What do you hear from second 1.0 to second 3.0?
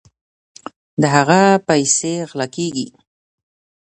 د هغه پیسې غلا کیږي.